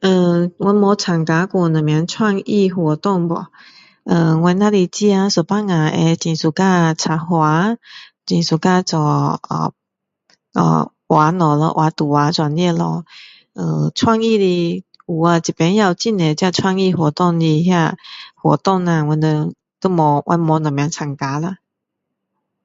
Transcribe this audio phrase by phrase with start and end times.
[0.00, 3.46] 呃我没有参加过什么创意活动 boh
[4.04, 7.76] 呃我只是自己有时候会很喜欢插花
[8.26, 13.04] 很喜欢做画东西咯画图画这样子咯
[13.54, 17.96] 呃创意的有呀这边也有很多这创意活动那个
[18.36, 21.58] 活动呀我们都没有什么参加啦